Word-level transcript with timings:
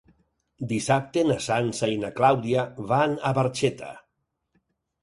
Dissabte 0.71 1.25
na 1.31 1.37
Sança 1.49 1.91
i 1.97 2.01
na 2.05 2.11
Clàudia 2.17 2.67
van 2.95 3.15
a 3.21 3.35
Barxeta. 3.41 3.97